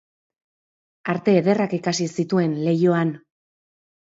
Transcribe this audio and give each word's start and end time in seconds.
Arte 1.13 1.35
ederrak 1.41 1.75
ikasi 1.79 2.09
zituen 2.17 2.57
Leioan. 2.65 3.13